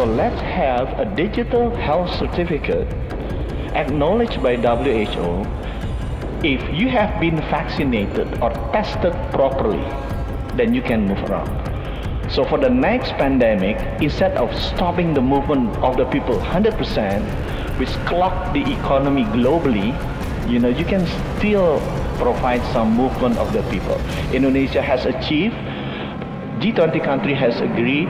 [0.00, 2.88] So let's have a digital health certificate
[3.76, 5.44] acknowledged by WHO
[6.42, 9.84] if you have been vaccinated or tested properly,
[10.56, 11.52] then you can move around.
[12.32, 17.90] So for the next pandemic, instead of stopping the movement of the people 100%, which
[18.08, 19.92] clock the economy globally,
[20.48, 21.04] you know, you can
[21.36, 21.78] still
[22.16, 24.00] provide some movement of the people.
[24.32, 25.56] Indonesia has achieved,
[26.56, 28.08] G20 country has agreed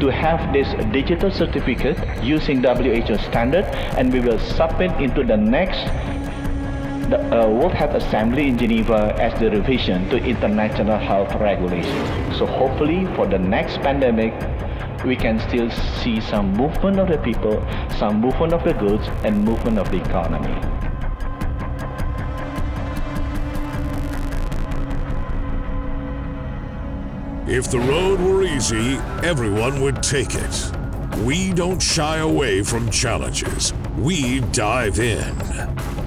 [0.00, 3.64] to have this digital certificate using WHO standard
[3.96, 5.86] and we will submit into the next
[7.08, 12.36] the uh, World Health Assembly in Geneva as the revision to international health regulations.
[12.36, 14.34] So hopefully for the next pandemic,
[15.04, 17.64] we can still see some movement of the people,
[17.98, 20.77] some movement of the goods, and movement of the economy.
[27.50, 30.72] If the road were easy, everyone would take it.
[31.24, 33.72] We don't shy away from challenges.
[33.96, 35.34] We dive in.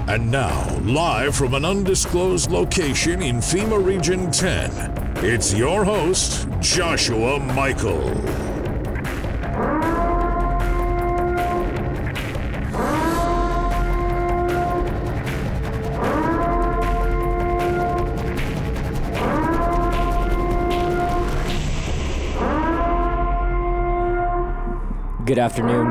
[0.08, 7.40] And now, live from an undisclosed location in FEMA Region 10, it's your host, Joshua
[7.40, 8.51] Michael.
[25.32, 25.88] Good afternoon.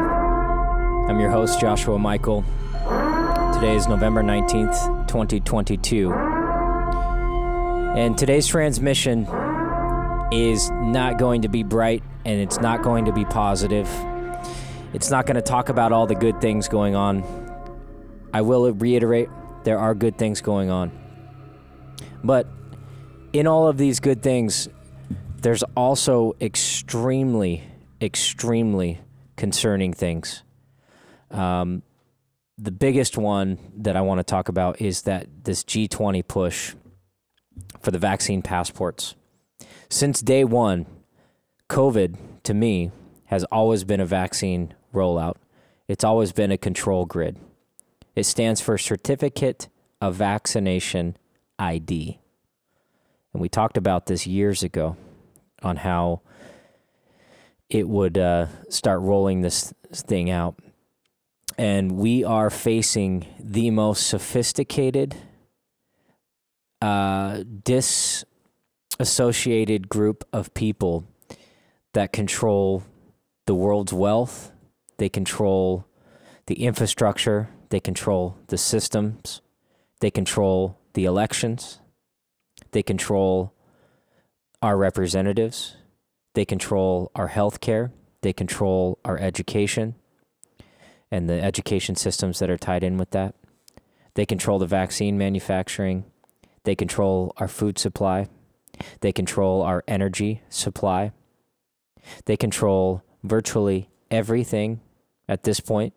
[1.08, 2.44] I'm your host, Joshua Michael.
[3.54, 6.12] Today is November 19th, 2022.
[7.96, 9.26] And today's transmission
[10.30, 13.88] is not going to be bright and it's not going to be positive.
[14.92, 17.24] It's not going to talk about all the good things going on.
[18.34, 19.30] I will reiterate
[19.64, 20.92] there are good things going on.
[22.22, 22.46] But
[23.32, 24.68] in all of these good things,
[25.40, 27.64] there's also extremely,
[28.02, 29.00] extremely
[29.40, 30.42] concerning things.
[31.30, 31.82] Um,
[32.58, 36.74] the biggest one that I want to talk about is that this G20 push
[37.80, 39.14] for the vaccine passports.
[39.88, 40.84] Since day one,
[41.70, 42.90] COVID to me
[43.24, 45.36] has always been a vaccine rollout.
[45.88, 47.38] It's always been a control grid.
[48.14, 49.68] It stands for Certificate
[50.02, 51.16] of Vaccination
[51.58, 52.20] ID.
[53.32, 54.98] And we talked about this years ago
[55.62, 56.20] on how
[57.70, 60.58] it would uh, start rolling this thing out.
[61.56, 65.14] And we are facing the most sophisticated,
[66.82, 71.04] uh, disassociated group of people
[71.92, 72.82] that control
[73.46, 74.50] the world's wealth,
[74.96, 75.86] they control
[76.46, 79.40] the infrastructure, they control the systems,
[80.00, 81.78] they control the elections,
[82.72, 83.52] they control
[84.62, 85.76] our representatives,
[86.34, 87.92] they control our health care,
[88.22, 89.94] they control our education
[91.10, 93.34] and the education systems that are tied in with that.
[94.14, 96.04] They control the vaccine manufacturing,
[96.64, 98.28] they control our food supply,
[99.00, 101.12] they control our energy supply,
[102.26, 104.80] they control virtually everything
[105.28, 105.94] at this point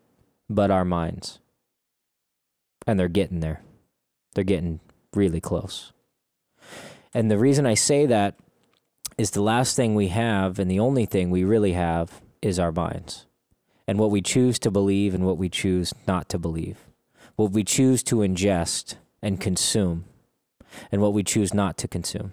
[0.49, 1.39] but our minds.
[2.85, 3.61] And they're getting there.
[4.35, 4.79] They're getting
[5.15, 5.93] really close.
[7.13, 8.35] And the reason I say that
[9.17, 12.71] is the last thing we have and the only thing we really have is our
[12.71, 13.25] minds
[13.87, 16.85] and what we choose to believe and what we choose not to believe,
[17.35, 20.05] what we choose to ingest and consume,
[20.91, 22.31] and what we choose not to consume.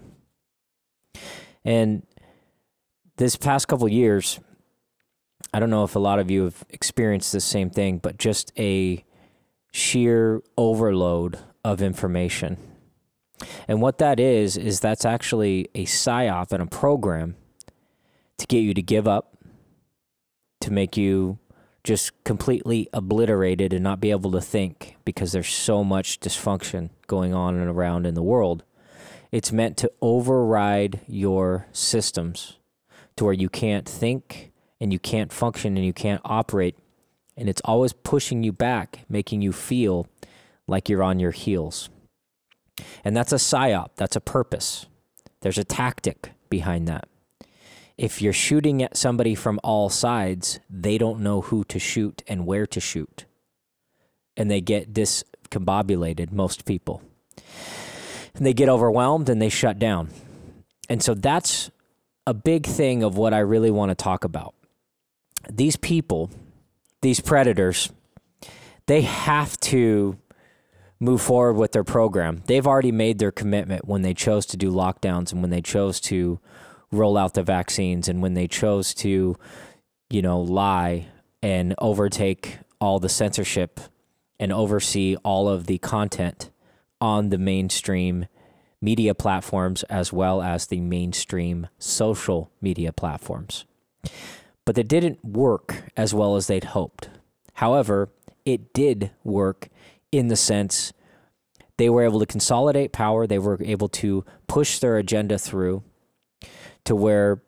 [1.63, 2.05] And
[3.17, 4.39] this past couple years,
[5.53, 8.51] I don't know if a lot of you have experienced the same thing, but just
[8.57, 9.03] a
[9.71, 12.57] sheer overload of information
[13.67, 17.35] and what that is, is that's actually a psyop and a program
[18.37, 19.37] to get you to give up,
[20.61, 21.39] to make you
[21.83, 27.33] just completely obliterated and not be able to think because there's so much dysfunction going
[27.33, 28.63] on and around in the world.
[29.31, 32.57] It's meant to override your systems
[33.15, 36.75] to where you can't think and you can't function and you can't operate.
[37.37, 40.07] And it's always pushing you back, making you feel
[40.67, 41.89] like you're on your heels.
[43.03, 44.85] And that's a psyop, that's a purpose.
[45.41, 47.07] There's a tactic behind that.
[47.97, 52.45] If you're shooting at somebody from all sides, they don't know who to shoot and
[52.45, 53.25] where to shoot.
[54.37, 57.03] And they get discombobulated, most people.
[58.33, 60.09] And they get overwhelmed and they shut down.
[60.89, 61.69] And so that's
[62.25, 64.55] a big thing of what I really want to talk about.
[65.49, 66.29] These people,
[67.01, 67.91] these predators,
[68.87, 70.17] they have to
[71.01, 72.43] move forward with their program.
[72.45, 75.99] They've already made their commitment when they chose to do lockdowns and when they chose
[76.01, 76.39] to
[76.91, 79.35] roll out the vaccines and when they chose to
[80.11, 81.07] you know, lie
[81.41, 83.79] and overtake all the censorship
[84.39, 86.51] and oversee all of the content
[86.99, 88.25] on the mainstream
[88.81, 93.65] media platforms as well as the mainstream social media platforms.
[94.65, 97.09] But it didn't work as well as they'd hoped.
[97.53, 98.09] However,
[98.43, 99.69] it did work
[100.11, 100.93] in the sense
[101.77, 105.83] they were able to consolidate power, they were able to push their agenda through
[106.85, 107.41] to where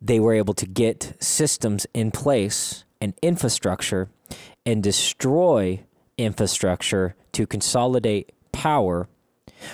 [0.00, 4.10] they were able to get systems in place and infrastructure
[4.66, 5.84] and destroy
[6.18, 9.08] infrastructure to consolidate power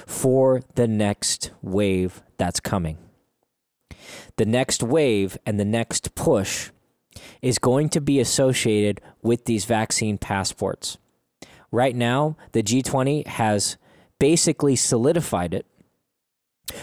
[0.07, 2.99] for the next wave that's coming.
[4.37, 6.71] The next wave and the next push
[7.43, 10.99] is going to be associated with these vaccine passports.
[11.73, 13.77] Right now, the G20 has
[14.19, 15.67] basically solidified it.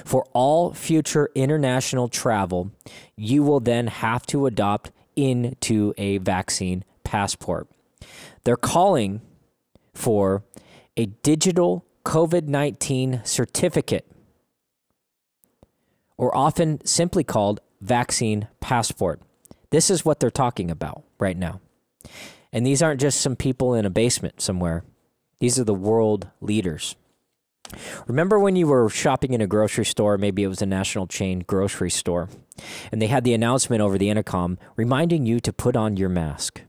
[0.04, 2.72] For all future international travel,
[3.16, 7.68] you will then have to adopt into a vaccine passport.
[8.44, 9.22] They're calling
[9.94, 10.44] for
[10.96, 14.06] a digital COVID 19 certificate,
[16.18, 19.22] or often simply called vaccine passport.
[19.70, 21.60] This is what they're talking about right now.
[22.58, 24.84] And these aren't just some people in a basement somewhere,
[25.40, 26.96] these are the world leaders.
[28.08, 31.44] Remember when you were shopping in a grocery store, maybe it was a national chain
[31.46, 32.30] grocery store,
[32.92, 36.64] and they had the announcement over the intercom reminding you to put on your mask.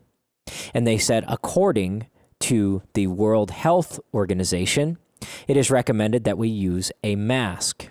[0.74, 2.06] And they said, according
[2.40, 4.98] to the World Health Organization,
[5.46, 7.88] it is recommended that we use a mask.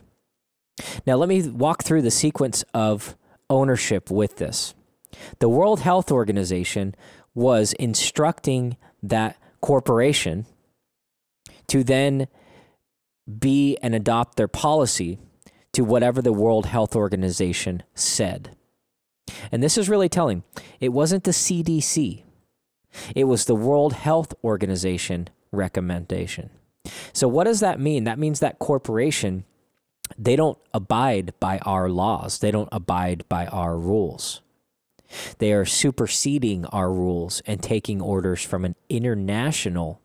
[1.08, 3.18] Now, let me walk through the sequence of
[3.50, 4.76] ownership with this.
[5.40, 6.94] The World Health Organization
[7.38, 10.48] was instructing that corporation
[11.68, 12.28] to then
[13.40, 15.20] be and adopt their policy
[15.72, 18.58] to whatever the World Health Organization said.
[19.52, 20.42] And this is really telling.
[20.80, 22.24] It wasn't the CDC,
[23.16, 26.50] it was the World Health Organization recommendation.
[27.14, 28.06] So what does that mean?
[28.06, 29.46] That means that corporation
[30.18, 32.40] they don't abide by our laws.
[32.40, 34.42] They don't abide by our rules.
[35.38, 40.02] They are superseding our rules and taking orders from an international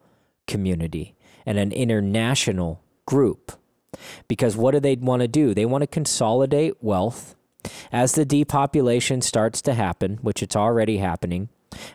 [0.46, 1.14] community
[1.44, 3.52] and an international group.
[4.28, 5.54] Because what do they want to do?
[5.54, 7.34] They want to consolidate wealth
[7.90, 11.49] as the depopulation starts to happen, which it's already happening.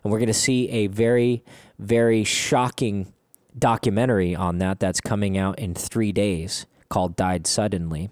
[0.03, 1.43] And we're going to see a very,
[1.79, 3.13] very shocking
[3.57, 8.09] documentary on that that's coming out in three days called Died Suddenly.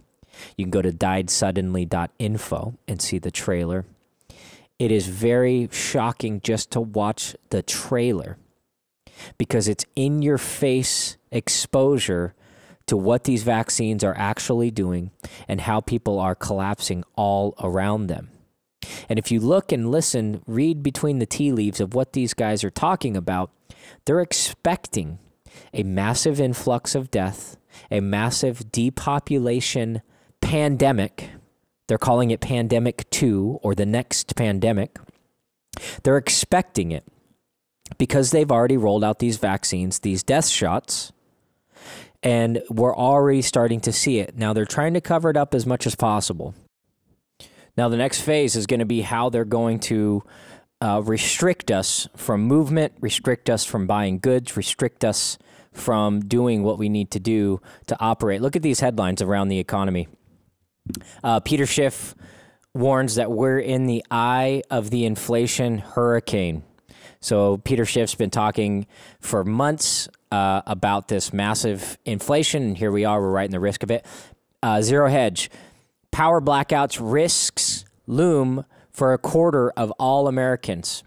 [0.57, 3.85] You can go to diedsuddenly.info and see the trailer.
[4.77, 8.37] It is very shocking just to watch the trailer
[9.37, 12.33] because it's in your face exposure
[12.87, 15.11] to what these vaccines are actually doing
[15.47, 18.29] and how people are collapsing all around them.
[19.09, 22.63] And if you look and listen, read between the tea leaves of what these guys
[22.63, 23.51] are talking about,
[24.05, 25.19] they're expecting
[25.73, 27.57] a massive influx of death,
[27.89, 30.01] a massive depopulation
[30.41, 31.31] pandemic.
[31.87, 34.97] They're calling it Pandemic 2 or the next pandemic.
[36.03, 37.05] They're expecting it
[37.97, 41.11] because they've already rolled out these vaccines, these death shots,
[42.23, 44.37] and we're already starting to see it.
[44.37, 46.55] Now they're trying to cover it up as much as possible.
[47.77, 50.23] Now, the next phase is going to be how they're going to
[50.81, 55.37] uh, restrict us from movement, restrict us from buying goods, restrict us
[55.73, 58.41] from doing what we need to do to operate.
[58.41, 60.07] Look at these headlines around the economy.
[61.23, 62.15] Uh, Peter Schiff
[62.73, 66.63] warns that we're in the eye of the inflation hurricane.
[67.21, 68.85] So, Peter Schiff's been talking
[69.19, 73.59] for months uh, about this massive inflation, and here we are, we're right in the
[73.59, 74.05] risk of it.
[74.61, 75.49] Uh, zero hedge.
[76.11, 81.03] Power blackouts risks loom for a quarter of all Americans.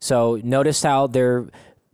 [0.00, 1.48] So, notice how they're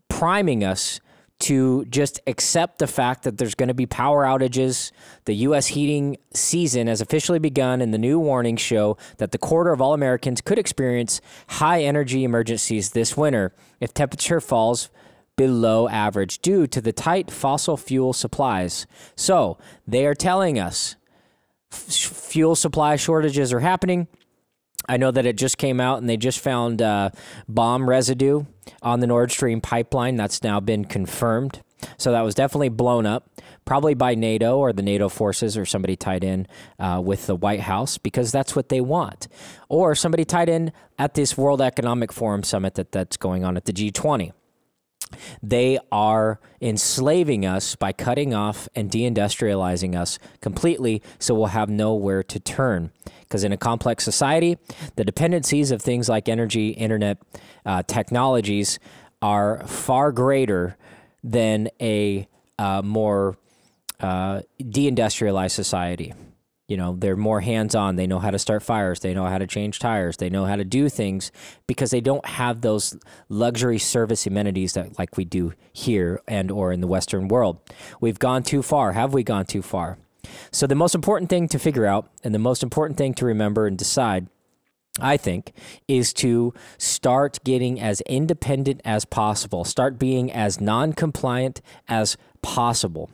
[0.09, 1.01] priming us
[1.41, 4.93] to just accept the fact that there's going to be power outages.
[5.25, 5.69] The U.S.
[5.69, 9.95] heating season has officially begun, and the new warnings show that the quarter of all
[9.95, 14.91] Americans could experience high energy emergencies this winter if temperature falls
[15.37, 18.87] below average due to the tight fossil fuel supplies.
[19.17, 20.97] So they are telling us
[21.73, 24.07] f- fuel supply shortages are happening.
[24.89, 27.11] I know that it just came out and they just found uh,
[27.49, 28.45] bomb residue
[28.83, 30.17] on the Nord Stream pipeline.
[30.17, 31.63] That's now been confirmed.
[31.97, 33.29] So that was definitely blown up,
[33.65, 36.47] probably by NATO or the NATO forces or somebody tied in
[36.79, 39.29] uh, with the White House because that's what they want.
[39.69, 43.65] Or somebody tied in at this World Economic Forum summit that, that's going on at
[43.67, 44.33] the G20.
[45.43, 52.23] They are enslaving us by cutting off and deindustrializing us completely so we'll have nowhere
[52.23, 52.91] to turn.
[53.21, 54.59] Because in a complex society,
[54.97, 57.19] the dependencies of things like energy, internet,
[57.67, 58.79] uh, technologies
[59.21, 60.77] are far greater
[61.23, 62.29] than a
[62.59, 63.37] uh, more
[64.01, 66.13] uh, deindustrialized society.
[66.69, 67.97] You know, they're more hands on.
[67.97, 69.01] They know how to start fires.
[69.01, 70.17] They know how to change tires.
[70.17, 71.31] They know how to do things
[71.67, 72.97] because they don't have those
[73.29, 77.59] luxury service amenities that like we do here and or in the Western world.
[78.01, 78.93] We've gone too far.
[78.93, 79.99] Have we gone too far?
[80.51, 83.67] So the most important thing to figure out and the most important thing to remember
[83.67, 84.29] and decide
[85.01, 85.53] I think,
[85.89, 89.65] is to start getting as independent as possible.
[89.65, 93.11] Start being as non compliant as possible.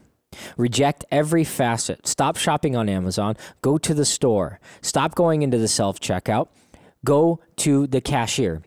[0.57, 2.07] Reject every facet.
[2.07, 3.37] Stop shopping on Amazon.
[3.63, 4.61] Go to the store.
[4.81, 6.49] Stop going into the self checkout.
[7.05, 8.63] Go to the cashier.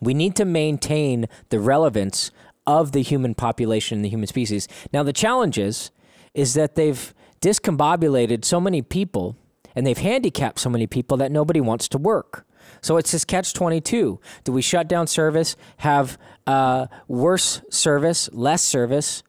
[0.00, 2.30] We need to maintain the relevance
[2.66, 4.68] of the human population, and the human species.
[4.92, 5.90] Now, the challenge is,
[6.34, 9.36] is that they've discombobulated so many people
[9.74, 12.46] and they've handicapped so many people that nobody wants to work.
[12.82, 14.20] So it's this catch 22.
[14.44, 19.22] Do we shut down service, have uh, worse service, less service,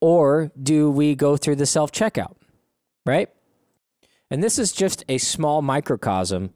[0.00, 2.36] or do we go through the self checkout?
[3.04, 3.28] Right?
[4.30, 6.50] And this is just a small microcosm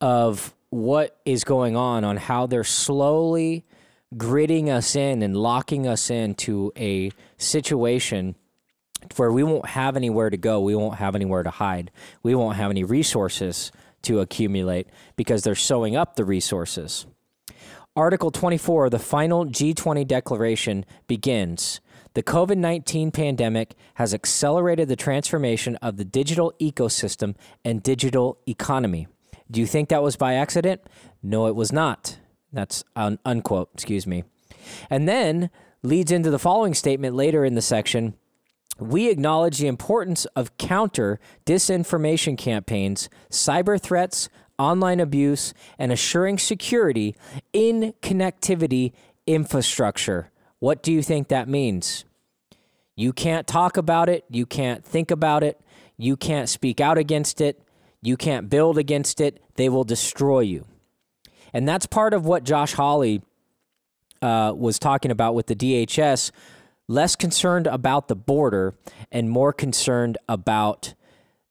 [0.00, 3.66] of what is going on on how they're slowly
[4.14, 8.34] gridding us in and locking us into a situation
[9.16, 11.90] where we won't have anywhere to go, we won't have anywhere to hide,
[12.22, 17.06] we won't have any resources to accumulate because they're sewing up the resources.
[17.96, 21.80] Article 24, the final G20 declaration begins.
[22.20, 27.34] The COVID 19 pandemic has accelerated the transformation of the digital ecosystem
[27.64, 29.08] and digital economy.
[29.50, 30.82] Do you think that was by accident?
[31.22, 32.18] No, it was not.
[32.52, 34.24] That's un- unquote, excuse me.
[34.90, 35.48] And then
[35.82, 38.12] leads into the following statement later in the section
[38.78, 47.16] we acknowledge the importance of counter disinformation campaigns, cyber threats, online abuse, and assuring security
[47.54, 48.92] in connectivity
[49.26, 50.30] infrastructure.
[50.58, 52.04] What do you think that means?
[53.00, 55.58] You can't talk about it, you can't think about it,
[55.96, 57.58] you can't speak out against it,
[58.02, 59.42] you can't build against it.
[59.54, 60.66] They will destroy you.
[61.54, 63.22] And that's part of what Josh Hawley
[64.20, 66.30] uh, was talking about with the DHS
[66.88, 68.74] less concerned about the border
[69.10, 70.92] and more concerned about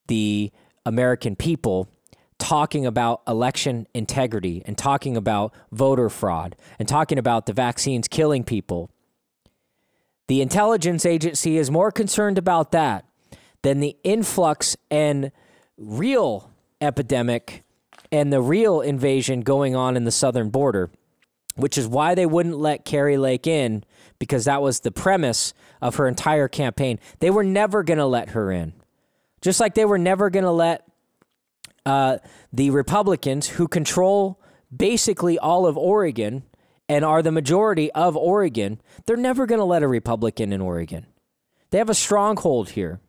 [0.05, 0.51] the
[0.85, 1.89] American people
[2.37, 8.43] talking about election integrity and talking about voter fraud and talking about the vaccines killing
[8.43, 8.91] people.
[10.29, 13.03] The intelligence agency is more concerned about that
[13.63, 15.31] than the influx and
[15.75, 17.63] real epidemic
[18.11, 20.91] and the real invasion going on in the southern border,
[21.55, 23.83] which is why they wouldn't let Kari Lake in
[24.19, 26.99] because that was the premise of her entire campaign.
[27.21, 28.73] They were never going to let her in.
[29.41, 30.85] Just like they were never going to let
[31.87, 32.19] uh,
[32.53, 34.39] the Republicans, who control
[34.75, 36.43] basically all of Oregon
[36.89, 41.05] and are the majority of Oregon, they're never going to let a Republican in Oregon.
[41.69, 42.99] They have a stronghold here.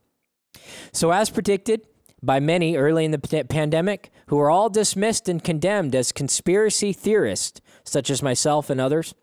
[0.92, 1.86] So, as predicted
[2.22, 7.62] by many early in the pandemic, who are all dismissed and condemned as conspiracy theorists,
[7.82, 9.14] such as myself and others,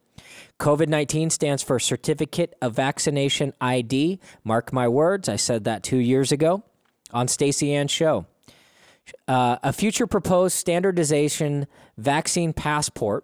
[0.59, 4.19] COVID 19 stands for Certificate of Vaccination ID.
[4.43, 6.63] Mark my words, I said that two years ago
[7.13, 8.25] on Stacy Ann's show.
[9.27, 13.23] Uh, a future proposed standardization vaccine passport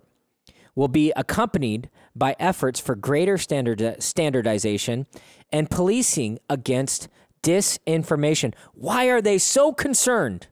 [0.76, 5.06] will be accompanied by efforts for greater standard, standardization
[5.52, 7.08] and policing against
[7.42, 8.54] disinformation.
[8.74, 10.48] Why are they so concerned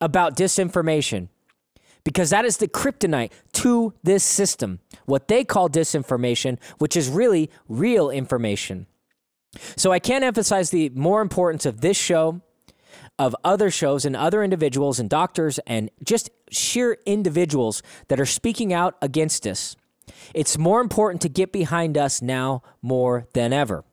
[0.00, 1.28] about disinformation?
[2.08, 7.50] because that is the kryptonite to this system, what they call disinformation, which is really
[7.68, 8.86] real information.
[9.76, 12.40] So I can't emphasize the more importance of this show,
[13.18, 18.72] of other shows and other individuals and doctors and just sheer individuals that are speaking
[18.72, 19.76] out against us.
[20.34, 23.84] It's more important to get behind us now more than ever.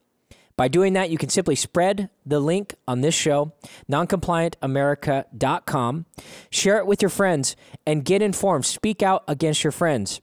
[0.58, 3.52] By doing that, you can simply spread the link on this show,
[3.92, 6.06] noncompliantamerica.com,
[6.50, 8.66] share it with your friends, and get informed.
[8.66, 10.22] Speak out against your friends.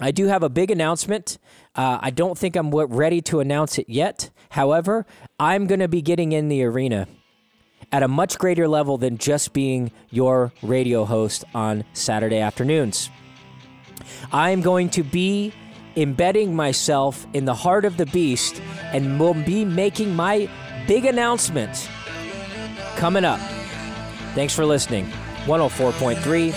[0.00, 1.38] I do have a big announcement.
[1.76, 4.30] Uh, I don't think I'm ready to announce it yet.
[4.50, 5.06] However,
[5.38, 7.06] I'm going to be getting in the arena
[7.92, 13.10] at a much greater level than just being your radio host on Saturday afternoons.
[14.32, 15.52] I'm going to be
[15.94, 18.60] embedding myself in the heart of the beast
[18.92, 20.48] and will be making my
[20.86, 21.88] big announcement
[22.96, 23.40] coming up.
[24.34, 25.06] Thanks for listening.
[25.44, 26.52] 104.3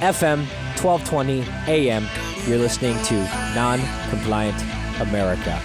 [0.00, 0.38] FM,
[0.80, 2.06] 1220 AM.
[2.46, 3.14] You're listening to
[3.54, 4.60] Non Compliant
[5.00, 5.60] America.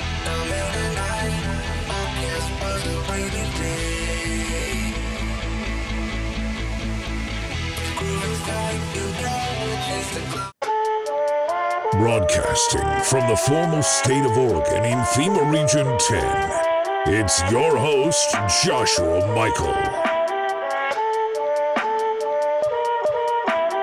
[11.94, 18.32] Broadcasting from the formal state of Oregon in FEMA Region 10, it's your host,
[18.64, 19.74] Joshua Michael.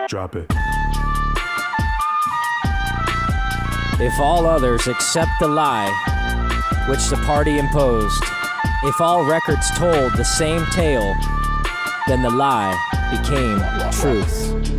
[0.09, 0.51] Drop it.
[4.01, 5.91] If all others accept the lie
[6.89, 8.23] which the party imposed,
[8.83, 11.15] if all records told the same tale,
[12.09, 12.77] then the lie
[13.11, 13.61] became
[13.93, 14.70] truth.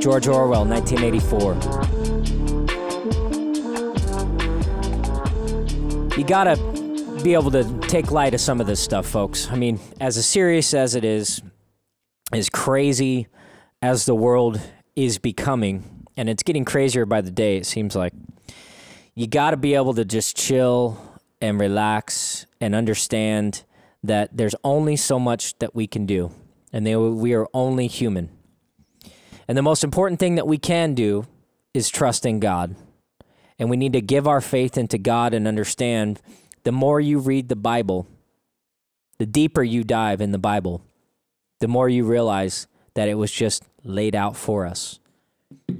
[0.00, 1.54] George Orwell, 1984.
[6.16, 6.56] You gotta
[7.24, 9.50] be able to take light of some of this stuff, folks.
[9.50, 11.42] I mean, as serious as it is,
[12.32, 13.26] as crazy
[13.82, 14.60] as the world
[14.94, 18.12] is becoming, and it's getting crazier by the day, it seems like,
[19.16, 20.96] you gotta be able to just chill
[21.40, 23.64] and relax and understand
[24.04, 26.30] that there's only so much that we can do,
[26.72, 28.37] and they, we are only human.
[29.48, 31.26] And the most important thing that we can do
[31.72, 32.76] is trust in God.
[33.58, 36.20] And we need to give our faith into God and understand
[36.64, 38.06] the more you read the Bible,
[39.18, 40.82] the deeper you dive in the Bible,
[41.60, 45.00] the more you realize that it was just laid out for us.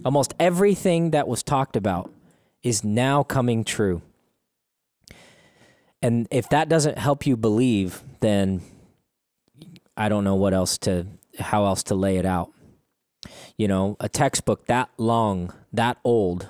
[0.05, 2.11] Almost everything that was talked about
[2.63, 4.03] is now coming true.
[6.01, 8.63] And if that doesn't help you believe, then
[9.97, 11.07] I don't know what else to
[11.39, 12.51] how else to lay it out.
[13.57, 16.49] You know, a textbook that long, that old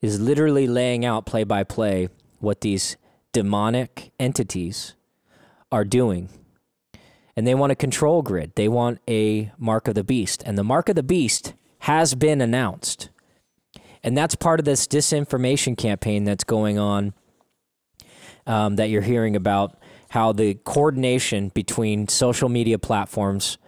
[0.00, 2.96] is literally laying out play by play what these
[3.32, 4.94] demonic entities
[5.72, 6.28] are doing.
[7.36, 8.52] And they want a control grid.
[8.54, 10.42] They want a mark of the beast.
[10.46, 13.08] And the mark of the beast has been announced.
[14.02, 17.14] And that's part of this disinformation campaign that's going on
[18.46, 19.78] um, that you're hearing about
[20.10, 23.58] how the coordination between social media platforms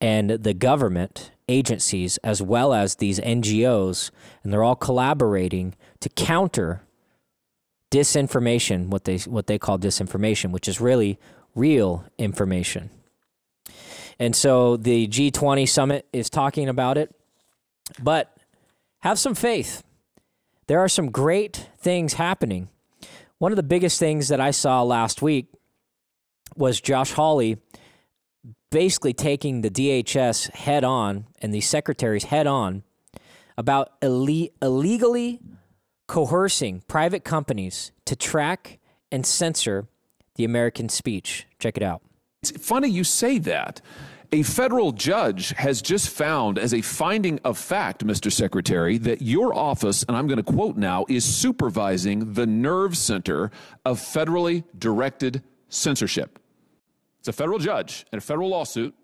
[0.00, 4.10] and the government agencies as well as these NGOs,
[4.42, 6.82] and they're all collaborating to counter
[7.90, 11.18] disinformation, what they what they call disinformation, which is really
[11.54, 12.90] real information.
[14.18, 17.14] And so the G20 summit is talking about it,
[18.02, 18.36] but
[19.00, 19.82] have some faith.
[20.66, 22.68] There are some great things happening.
[23.38, 25.46] One of the biggest things that I saw last week
[26.56, 27.58] was Josh Hawley
[28.74, 32.82] basically taking the DHS head on and the secretaries head on
[33.56, 35.40] about Ill- illegally
[36.08, 38.80] coercing private companies to track
[39.12, 39.86] and censor
[40.34, 41.46] the American speech.
[41.60, 42.02] Check it out.
[42.42, 43.80] It's funny you say that.
[44.32, 48.32] A federal judge has just found, as a finding of fact, Mr.
[48.32, 53.52] Secretary, that your office, and I'm going to quote now, is supervising the nerve center
[53.84, 56.40] of federally directed censorship.
[57.24, 58.94] It's a federal judge in a federal lawsuit.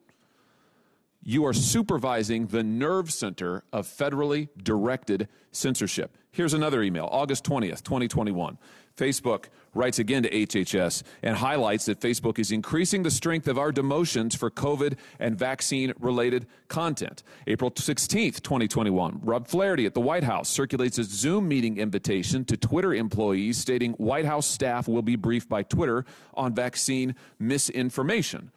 [1.22, 6.18] You are supervising the nerve center of federally directed censorship.
[6.30, 8.59] Here's another email, August 20th, 2021.
[8.96, 13.72] Facebook writes again to HHS and highlights that Facebook is increasing the strength of our
[13.72, 17.22] demotions for COVID and vaccine related content.
[17.46, 22.57] April 16th, 2021, Rob Flaherty at the White House circulates a Zoom meeting invitation to
[22.57, 28.50] Twitter employees stating White House staff will be briefed by Twitter on vaccine misinformation.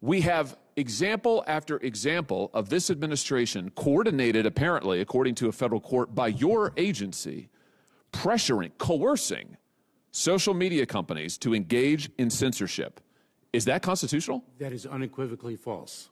[0.00, 6.14] We have example after example of this administration, coordinated apparently, according to a federal court,
[6.14, 7.48] by your agency,
[8.12, 9.56] pressuring, coercing
[10.12, 13.00] social media companies to engage in censorship.
[13.52, 14.44] Is that constitutional?
[14.58, 16.10] That is unequivocally false.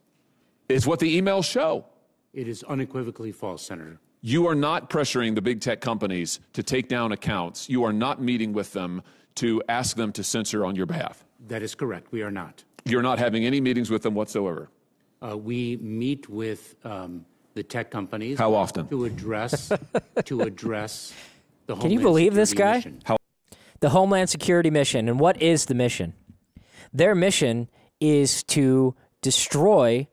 [0.69, 1.87] Is what the emails show.
[2.33, 3.99] It is unequivocally false, Senator.
[4.23, 7.69] You are not pressuring the big tech companies to take down accounts.
[7.69, 9.03] You are not meeting with them
[9.37, 11.25] to ask them to censor on your behalf.
[11.49, 12.13] That is correct.
[12.13, 12.63] We are not.
[12.85, 14.69] You're not having any meetings with them whatsoever.
[15.23, 18.39] Uh, we meet with um, the tech companies.
[18.39, 18.89] How often?
[18.89, 19.73] To address
[20.25, 21.13] to address.
[21.77, 22.85] Can you believe this guy?
[23.05, 23.17] How
[23.81, 25.09] the Homeland Security mission.
[25.09, 26.15] And what is the mission?
[26.93, 27.69] Their mission
[28.01, 30.07] is to destroy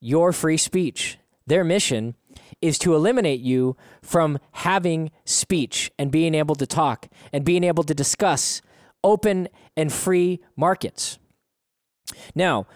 [0.00, 1.18] your free speech.
[1.46, 2.14] Their mission
[2.62, 7.84] is to eliminate you from having speech and being able to talk and being able
[7.84, 8.60] to discuss
[9.02, 11.18] open and free markets.
[12.34, 12.66] Now,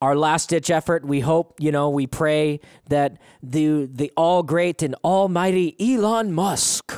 [0.00, 4.82] our last ditch effort, we hope, you know, we pray that the the all great
[4.82, 6.92] and almighty Elon Musk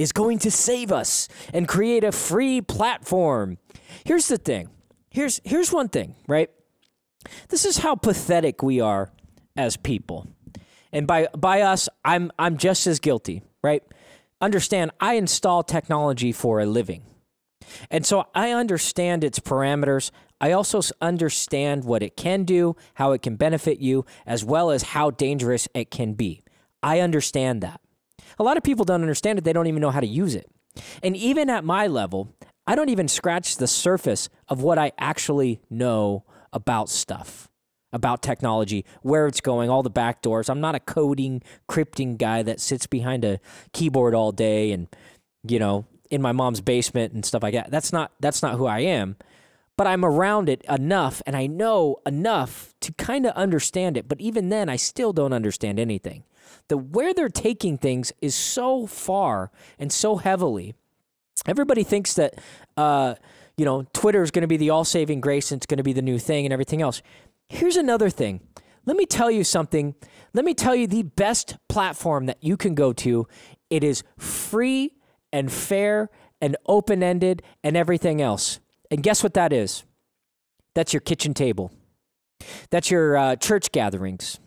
[0.00, 3.58] is going to save us and create a free platform.
[4.04, 4.68] Here's the thing.
[5.10, 6.50] Here's here's one thing, right?
[7.48, 9.12] This is how pathetic we are
[9.56, 10.26] as people.
[10.92, 13.82] And by by us, I'm I'm just as guilty, right?
[14.40, 17.02] understand I install technology for a living.
[17.90, 20.10] And so I understand its parameters.
[20.40, 24.82] I also understand what it can do, how it can benefit you, as well as
[24.82, 26.42] how dangerous it can be.
[26.82, 27.80] I understand that.
[28.40, 30.50] A lot of people don't understand it, they don't even know how to use it.
[31.02, 32.34] And even at my level,
[32.66, 37.50] I don't even scratch the surface of what I actually know about stuff,
[37.92, 40.48] about technology, where it's going, all the back doors.
[40.48, 43.40] I'm not a coding, crypting guy that sits behind a
[43.74, 44.88] keyboard all day and,
[45.46, 47.70] you know, in my mom's basement and stuff like that.
[47.70, 49.16] That's not that's not who I am.
[49.76, 54.08] But I'm around it enough and I know enough to kind of understand it.
[54.08, 56.24] But even then I still don't understand anything.
[56.68, 60.74] The where they're taking things is so far and so heavily
[61.46, 62.34] everybody thinks that
[62.76, 63.14] uh,
[63.56, 65.92] you know Twitter is going to be the all-saving grace and it's going to be
[65.92, 67.02] the new thing and everything else.
[67.48, 68.40] Here's another thing.
[68.86, 69.94] Let me tell you something.
[70.32, 73.26] Let me tell you the best platform that you can go to.
[73.68, 74.94] It is free
[75.32, 76.08] and fair
[76.40, 78.60] and open-ended and everything else.
[78.90, 79.84] And guess what that is?
[80.74, 81.72] That's your kitchen table.
[82.70, 84.38] That's your uh, church gatherings.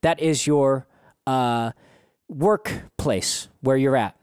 [0.00, 0.86] That is your
[1.26, 1.72] uh,
[2.28, 4.16] workplace where you're at.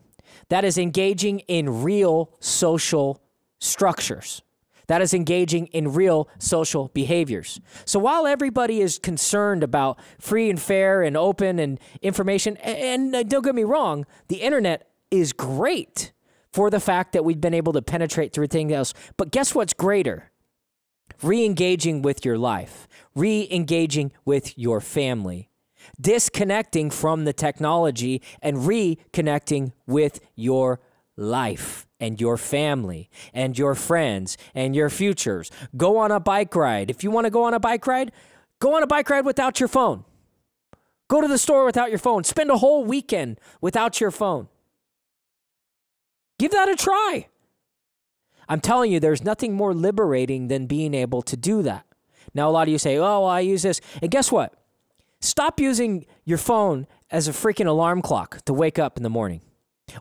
[0.49, 3.21] That is engaging in real social
[3.59, 4.41] structures.
[4.87, 7.59] That is engaging in real social behaviors.
[7.85, 13.29] So while everybody is concerned about free and fair and open and information, and, and
[13.29, 16.11] don't get me wrong, the internet is great
[16.51, 18.93] for the fact that we've been able to penetrate through things else.
[19.17, 20.31] But guess what's greater?
[21.21, 25.49] Re engaging with your life, re engaging with your family,
[25.99, 30.79] disconnecting from the technology and reconnecting with your
[31.15, 35.51] life and your family and your friends and your futures.
[35.77, 36.89] Go on a bike ride.
[36.89, 38.11] If you want to go on a bike ride,
[38.59, 40.03] go on a bike ride without your phone.
[41.07, 42.23] Go to the store without your phone.
[42.23, 44.47] Spend a whole weekend without your phone.
[46.39, 47.27] Give that a try.
[48.49, 51.85] I'm telling you, there's nothing more liberating than being able to do that.
[52.33, 53.79] Now, a lot of you say, oh, well, I use this.
[54.01, 54.53] And guess what?
[55.23, 59.41] Stop using your phone as a freaking alarm clock to wake up in the morning.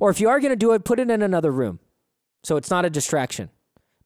[0.00, 1.78] Or if you are going to do it, put it in another room
[2.42, 3.50] so it's not a distraction.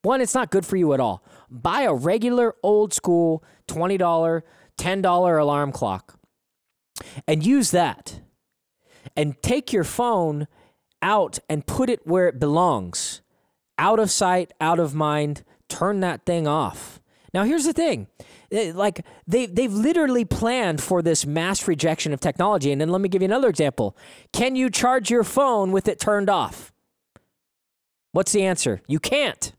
[0.02, 1.24] One, it's not good for you at all.
[1.50, 4.42] Buy a regular old school $20,
[4.79, 6.18] $10 alarm clock
[7.26, 8.20] and use that.
[9.16, 10.48] And take your phone
[11.00, 13.22] out and put it where it belongs
[13.79, 15.44] out of sight, out of mind.
[15.68, 17.00] Turn that thing off.
[17.37, 18.07] Now, here's the thing.
[18.51, 22.72] Eh, Like they they've literally planned for this mass rejection of technology.
[22.72, 23.94] And then let me give you another example.
[24.33, 26.72] Can you charge your phone with it turned off?
[28.12, 28.81] What's the answer?
[28.88, 29.53] You can't.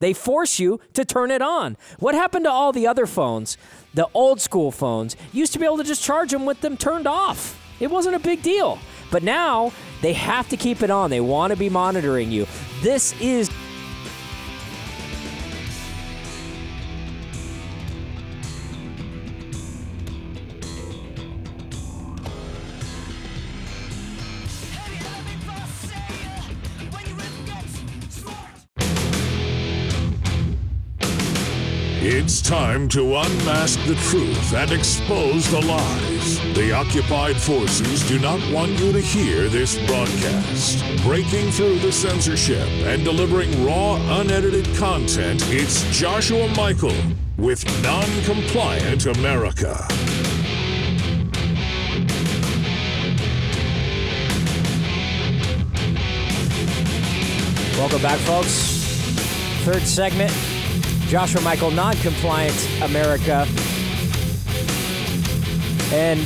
[0.00, 1.78] They force you to turn it on.
[1.98, 3.56] What happened to all the other phones?
[3.94, 7.06] The old school phones used to be able to just charge them with them turned
[7.06, 7.58] off.
[7.80, 8.78] It wasn't a big deal.
[9.10, 11.08] But now they have to keep it on.
[11.08, 12.46] They want to be monitoring you.
[12.82, 13.48] This is
[32.06, 36.38] It's time to unmask the truth and expose the lies.
[36.54, 40.84] The occupied forces do not want you to hear this broadcast.
[41.02, 46.92] Breaking through the censorship and delivering raw, unedited content, it's Joshua Michael
[47.38, 49.74] with Non-Compliant America.
[57.78, 58.82] Welcome back, folks.
[59.64, 60.53] Third segment
[61.08, 63.46] Joshua Michael, non compliant America.
[65.92, 66.20] And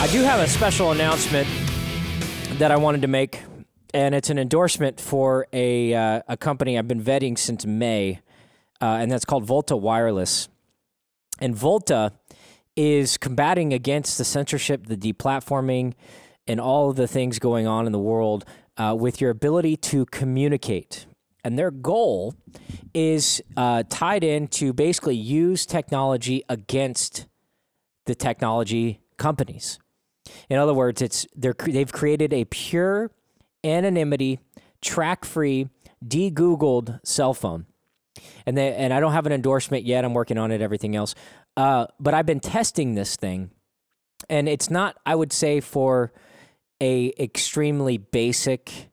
[0.00, 1.46] I do have a special announcement
[2.58, 3.40] that I wanted to make,
[3.92, 8.20] and it's an endorsement for a, uh, a company I've been vetting since May,
[8.80, 10.48] uh, and that's called Volta Wireless.
[11.40, 12.12] And Volta
[12.76, 15.94] is combating against the censorship, the deplatforming,
[16.46, 18.44] and all of the things going on in the world
[18.76, 21.06] uh, with your ability to communicate.
[21.44, 22.34] And their goal
[22.94, 27.26] is uh, tied in to basically use technology against
[28.06, 29.78] the technology companies.
[30.48, 33.10] In other words, it's they're they've created a pure
[33.64, 34.38] anonymity,
[34.80, 35.68] track-free,
[36.06, 37.66] de-googled cell phone.
[38.46, 40.04] And they, and I don't have an endorsement yet.
[40.04, 40.60] I'm working on it.
[40.60, 41.14] Everything else,
[41.56, 43.50] uh, but I've been testing this thing,
[44.28, 44.96] and it's not.
[45.06, 46.12] I would say for
[46.80, 48.91] a extremely basic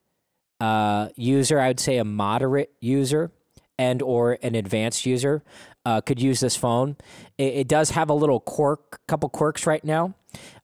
[0.59, 3.31] uh, user, I would say a moderate user,
[3.79, 5.41] and or an advanced user
[5.85, 6.97] uh, could use this phone.
[7.37, 10.15] It, it, does have a little quirk, couple quirks right now,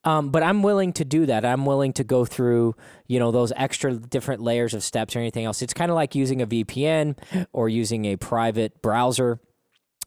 [0.04, 1.46] um, but I'm willing to do that.
[1.46, 2.76] I'm willing to go through,
[3.08, 5.62] you know, those extra different layers of steps or anything else.
[5.62, 7.18] It's kind of like using a VPN
[7.54, 9.40] or using a private browser,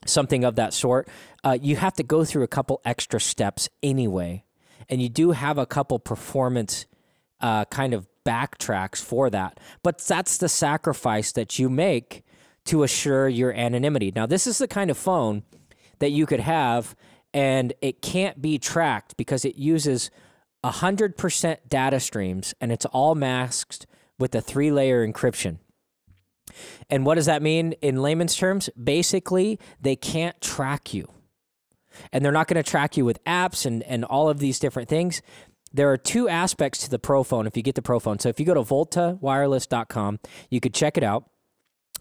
[0.05, 1.09] something of that sort.
[1.43, 4.43] Uh, you have to go through a couple extra steps anyway,
[4.87, 6.85] and you do have a couple performance
[7.41, 9.59] uh, kind of backtracks for that.
[9.83, 12.23] But that's the sacrifice that you make
[12.65, 14.11] to assure your anonymity.
[14.15, 15.43] Now, this is the kind of phone
[15.99, 16.95] that you could have
[17.33, 20.09] and it can't be tracked because it uses
[20.63, 23.85] 100% data streams and it's all masked
[24.17, 25.59] with a three layer encryption.
[26.89, 28.69] And what does that mean in layman's terms?
[28.81, 31.07] Basically, they can't track you.
[32.11, 34.89] And they're not going to track you with apps and, and all of these different
[34.89, 35.21] things.
[35.73, 38.19] There are two aspects to the Pro phone if you get the Pro phone.
[38.19, 41.29] So if you go to voltawireless.com, you could check it out.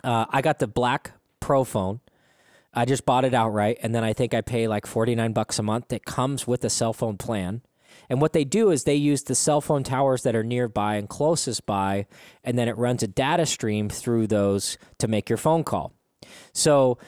[0.03, 2.01] Uh, I got the black Pro phone.
[2.73, 5.63] I just bought it outright, and then I think I pay like 49 bucks a
[5.63, 5.93] month.
[5.93, 7.63] It comes with a cell phone plan.
[8.09, 11.09] And what they do is they use the cell phone towers that are nearby and
[11.09, 12.07] closest by,
[12.45, 15.93] and then it runs a data stream through those to make your phone call.
[16.53, 16.99] So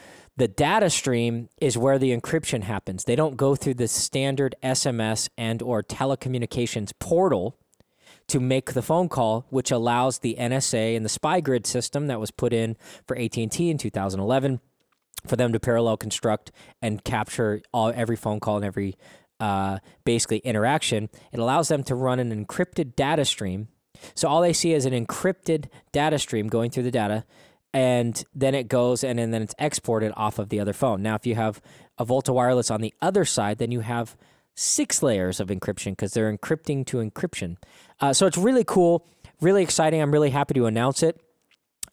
[0.41, 3.05] the data stream is where the encryption happens.
[3.05, 7.59] They don't go through the standard SMS and or telecommunications portal
[8.29, 12.19] to make the phone call, which allows the NSA and the spy grid system that
[12.19, 14.61] was put in for AT&T in 2011
[15.27, 18.97] for them to parallel construct and capture all every phone call and every
[19.41, 21.11] uh, basically interaction.
[21.33, 23.69] It allows them to run an encrypted data stream.
[24.15, 27.27] So all they see is an encrypted data stream going through the data,
[27.73, 31.03] and then it goes and, and then it's exported off of the other phone.
[31.03, 31.61] Now, if you have
[31.99, 34.17] a Volta Wireless on the other side, then you have
[34.55, 37.57] six layers of encryption because they're encrypting to encryption.
[38.01, 39.07] Uh, so it's really cool,
[39.41, 40.03] really exciting.
[40.03, 41.21] I'm really happy to announce it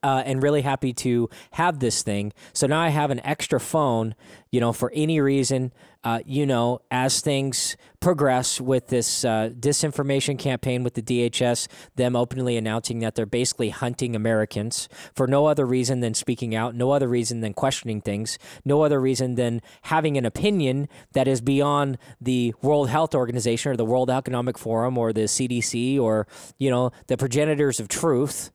[0.04, 2.34] uh, and really happy to have this thing.
[2.54, 4.16] So now I have an extra phone,
[4.52, 5.72] you know, for any reason,
[6.04, 12.16] uh, you know, as things progress with this uh, disinformation campaign with the DHS, them
[12.16, 16.92] openly announcing that they're basically hunting Americans for no other reason than speaking out, no
[16.92, 21.98] other reason than questioning things, no other reason than having an opinion that is beyond
[22.22, 26.92] the World Health Organization or the World Economic Forum or the CDC or, you know,
[27.08, 28.52] the progenitors of truth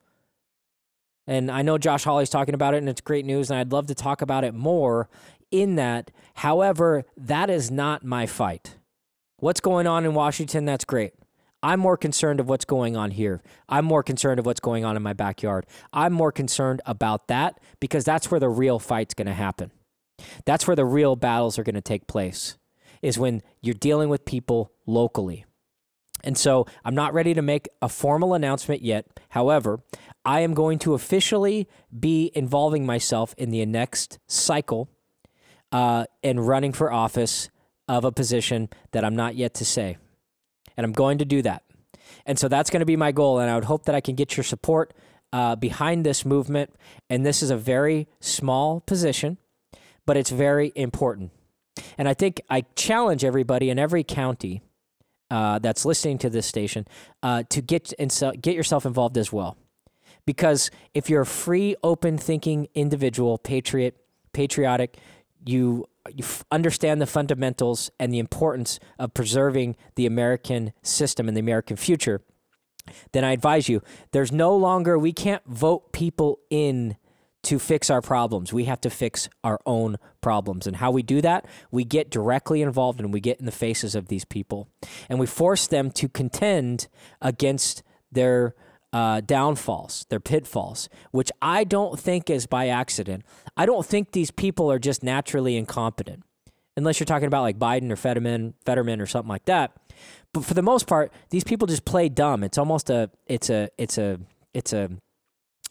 [1.26, 3.86] and I know Josh Hawley's talking about it, and it's great news, and I'd love
[3.86, 5.08] to talk about it more
[5.50, 6.10] in that.
[6.34, 8.76] However, that is not my fight.
[9.38, 11.14] What's going on in Washington, that's great.
[11.62, 13.40] I'm more concerned of what's going on here.
[13.68, 15.64] I'm more concerned of what's going on in my backyard.
[15.92, 19.70] I'm more concerned about that because that's where the real fight's going to happen.
[20.44, 22.56] That's where the real battles are going to take place,
[23.00, 25.44] is when you're dealing with people locally.
[26.24, 29.06] And so I'm not ready to make a formal announcement yet.
[29.30, 29.80] However,
[30.24, 34.88] I am going to officially be involving myself in the next cycle
[35.72, 37.50] uh, and running for office
[37.88, 39.96] of a position that I'm not yet to say.
[40.76, 41.64] And I'm going to do that.
[42.24, 43.38] And so that's going to be my goal.
[43.38, 44.94] And I would hope that I can get your support
[45.32, 46.74] uh, behind this movement.
[47.10, 49.38] And this is a very small position,
[50.06, 51.32] but it's very important.
[51.98, 54.62] And I think I challenge everybody in every county
[55.30, 56.86] uh, that's listening to this station
[57.22, 59.56] uh, to get and get yourself involved as well.
[60.26, 63.96] Because if you're a free, open thinking individual, patriot,
[64.32, 64.98] patriotic,
[65.44, 71.36] you you f- understand the fundamentals and the importance of preserving the American system and
[71.36, 72.22] the American future,
[73.12, 76.96] then I advise you there's no longer, we can't vote people in
[77.44, 78.52] to fix our problems.
[78.52, 80.66] We have to fix our own problems.
[80.66, 83.94] And how we do that, we get directly involved and we get in the faces
[83.94, 84.68] of these people.
[85.08, 86.86] And we force them to contend
[87.20, 87.82] against
[88.12, 88.54] their
[88.92, 93.24] uh, downfalls, their pitfalls, which I don't think is by accident.
[93.56, 96.22] I don't think these people are just naturally incompetent,
[96.76, 99.72] unless you're talking about like Biden or Fetterman, Fetterman or something like that.
[100.34, 102.44] But for the most part, these people just play dumb.
[102.44, 104.18] It's almost a, it's a, it's a,
[104.54, 104.90] it's a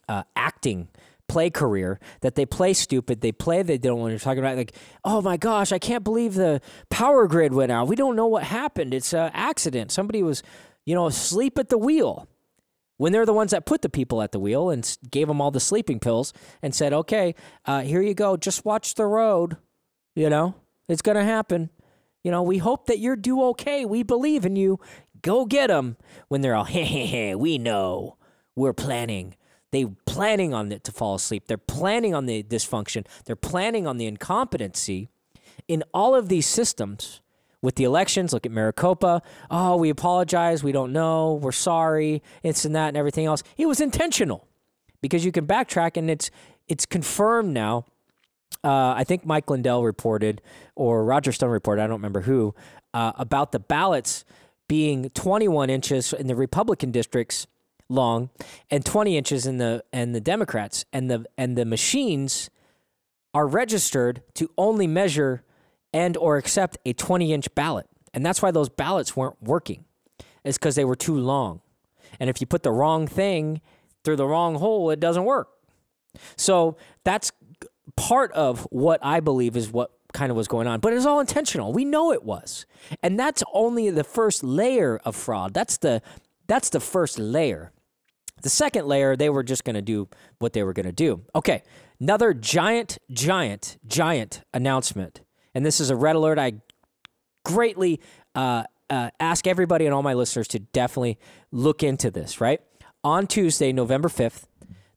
[0.08, 0.88] uh, acting
[1.28, 3.20] play career that they play stupid.
[3.20, 4.00] They play they don't.
[4.00, 7.72] When you're talking about like, oh my gosh, I can't believe the power grid went
[7.72, 7.88] out.
[7.88, 8.92] We don't know what happened.
[8.92, 9.92] It's an accident.
[9.92, 10.42] Somebody was,
[10.84, 12.28] you know, asleep at the wheel.
[13.02, 15.50] When they're the ones that put the people at the wheel and gave them all
[15.50, 17.34] the sleeping pills and said, okay,
[17.66, 18.36] uh, here you go.
[18.36, 19.56] Just watch the road.
[20.14, 20.54] You know,
[20.88, 21.70] it's going to happen.
[22.22, 23.84] You know, we hope that you're do okay.
[23.84, 24.78] We believe in you.
[25.20, 25.96] Go get them.
[26.28, 28.18] When they're all, hey, hey, hey, we know.
[28.54, 29.34] We're planning.
[29.72, 31.48] They planning on it to fall asleep.
[31.48, 33.04] They're planning on the dysfunction.
[33.24, 35.08] They're planning on the incompetency
[35.66, 37.20] in all of these systems.
[37.62, 39.22] With the elections, look at Maricopa.
[39.50, 40.64] Oh, we apologize.
[40.64, 41.34] We don't know.
[41.34, 42.22] We're sorry.
[42.42, 43.44] It's and that and everything else.
[43.56, 44.48] It was intentional
[45.00, 46.30] because you can backtrack and it's
[46.68, 47.84] it's confirmed now.
[48.64, 50.40] Uh, I think Mike Lindell reported,
[50.76, 52.54] or Roger Stone reported, I don't remember who,
[52.94, 54.24] uh, about the ballots
[54.68, 57.46] being 21 inches in the Republican districts
[57.88, 58.30] long
[58.70, 62.50] and 20 inches in the and the Democrats and the and the machines
[63.34, 65.42] are registered to only measure
[65.92, 67.86] and or accept a 20 inch ballot.
[68.14, 69.84] And that's why those ballots weren't working
[70.44, 71.60] is because they were too long.
[72.20, 73.60] And if you put the wrong thing
[74.04, 75.48] through the wrong hole it doesn't work.
[76.36, 77.32] So that's
[77.96, 81.06] part of what i believe is what kind of was going on but it was
[81.06, 81.72] all intentional.
[81.72, 82.66] We know it was.
[83.02, 85.54] And that's only the first layer of fraud.
[85.54, 86.02] That's the
[86.46, 87.72] that's the first layer.
[88.42, 91.22] The second layer, they were just going to do what they were going to do.
[91.34, 91.62] Okay,
[92.00, 95.20] another giant, giant, giant announcement.
[95.54, 96.38] And this is a red alert.
[96.38, 96.54] I
[97.44, 98.00] greatly
[98.34, 101.18] uh, uh, ask everybody and all my listeners to definitely
[101.50, 102.60] look into this, right?
[103.04, 104.44] On Tuesday, November 5th,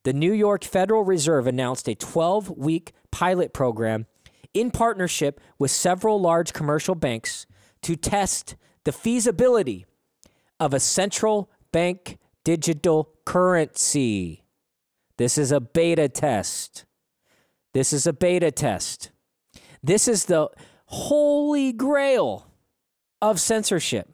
[0.03, 4.05] the New York Federal Reserve announced a 12 week pilot program
[4.53, 7.45] in partnership with several large commercial banks
[7.81, 9.85] to test the feasibility
[10.59, 14.43] of a central bank digital currency.
[15.17, 16.85] This is a beta test.
[17.73, 19.11] This is a beta test.
[19.85, 20.49] This is the
[20.87, 22.47] holy grail
[23.21, 24.09] of censorship.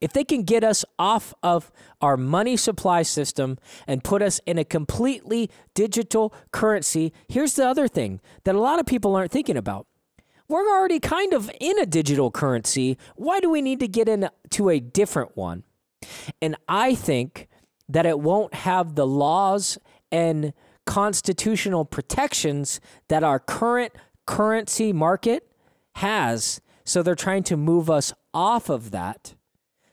[0.00, 4.56] If they can get us off of our money supply system and put us in
[4.56, 9.58] a completely digital currency, here's the other thing that a lot of people aren't thinking
[9.58, 9.86] about.
[10.48, 12.96] We're already kind of in a digital currency.
[13.14, 15.64] Why do we need to get into a different one?
[16.40, 17.46] And I think
[17.90, 19.78] that it won't have the laws
[20.10, 20.54] and
[20.86, 23.92] constitutional protections that our current
[24.26, 25.50] currency market
[25.96, 26.60] has.
[26.84, 29.34] So they're trying to move us off of that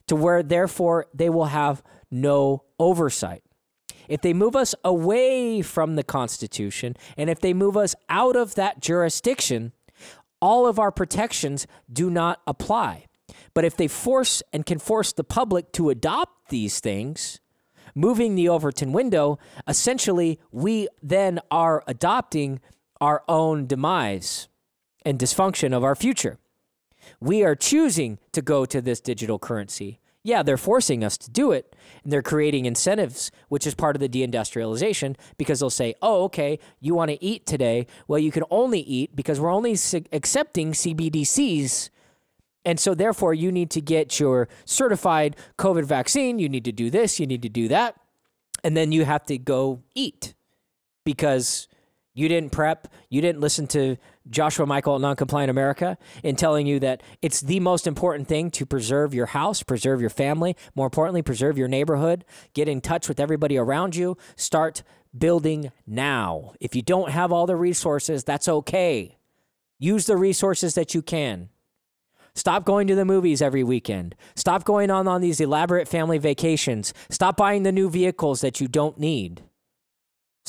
[0.07, 3.43] to where, therefore, they will have no oversight.
[4.07, 8.55] If they move us away from the Constitution and if they move us out of
[8.55, 9.71] that jurisdiction,
[10.41, 13.05] all of our protections do not apply.
[13.53, 17.39] But if they force and can force the public to adopt these things,
[17.93, 19.37] moving the Overton window,
[19.67, 22.61] essentially we then are adopting
[23.01, 24.47] our own demise
[25.05, 26.37] and dysfunction of our future.
[27.19, 29.99] We are choosing to go to this digital currency.
[30.21, 34.01] Yeah, they're forcing us to do it, and they're creating incentives, which is part of
[34.01, 37.87] the deindustrialization, because they'll say, oh, okay, you want to eat today?
[38.07, 39.77] Well, you can only eat because we're only
[40.11, 41.89] accepting CBDCs
[42.65, 46.39] and so, therefore, you need to get your certified COVID vaccine.
[46.39, 47.95] You need to do this, you need to do that.
[48.63, 50.33] And then you have to go eat
[51.05, 51.67] because
[52.19, 53.95] you didn't prep, you didn't listen to
[54.29, 58.65] Joshua Michael at Noncompliant America in telling you that it's the most important thing to
[58.65, 63.21] preserve your house, preserve your family, more importantly, preserve your neighborhood, get in touch with
[63.21, 64.83] everybody around you, start
[65.17, 66.51] building now.
[66.59, 69.17] If you don't have all the resources, that's okay.
[69.79, 71.47] Use the resources that you can.
[72.35, 74.13] Stop going to the movies every weekend.
[74.35, 76.93] Stop going on on these elaborate family vacations.
[77.09, 79.43] Stop buying the new vehicles that you don't need.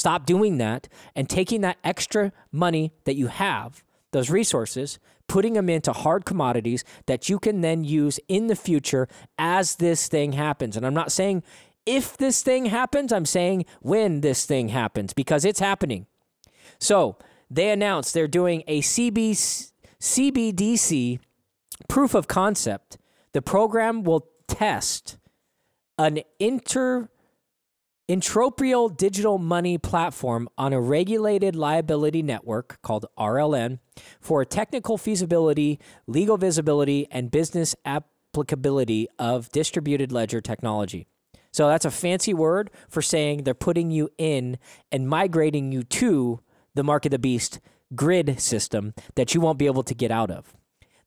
[0.00, 5.68] Stop doing that and taking that extra money that you have, those resources, putting them
[5.68, 9.08] into hard commodities that you can then use in the future
[9.38, 10.74] as this thing happens.
[10.74, 11.42] And I'm not saying
[11.84, 16.06] if this thing happens, I'm saying when this thing happens because it's happening.
[16.78, 17.18] So
[17.50, 21.18] they announced they're doing a CB, CBDC
[21.88, 22.96] proof of concept,
[23.32, 25.18] the program will test
[25.98, 27.10] an inter
[28.10, 33.78] entropial digital money platform on a regulated liability network called RLN
[34.20, 41.06] for technical feasibility, legal visibility, and business applicability of distributed ledger technology.
[41.52, 44.58] So that's a fancy word for saying they're putting you in
[44.90, 46.40] and migrating you to
[46.74, 47.60] the mark of the beast
[47.94, 50.56] grid system that you won't be able to get out of.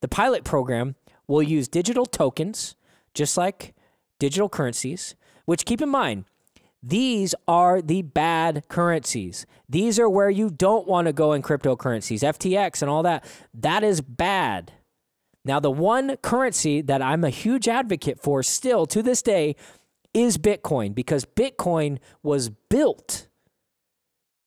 [0.00, 0.94] The pilot program
[1.26, 2.76] will use digital tokens,
[3.12, 3.74] just like
[4.18, 6.24] digital currencies, which keep in mind,
[6.86, 9.46] these are the bad currencies.
[9.68, 13.24] These are where you don't want to go in cryptocurrencies, FTX and all that.
[13.54, 14.72] That is bad.
[15.46, 19.56] Now, the one currency that I'm a huge advocate for still to this day
[20.12, 23.28] is Bitcoin because Bitcoin was built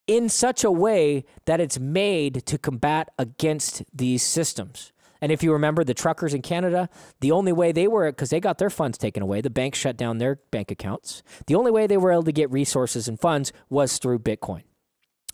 [0.06, 4.92] in such a way that it's made to combat against these systems.
[5.22, 6.90] And if you remember the truckers in Canada,
[7.20, 9.98] the only way they were, because they got their funds taken away, the bank shut
[9.98, 11.24] down their bank accounts.
[11.48, 14.64] The only way they were able to get resources and funds was through Bitcoin.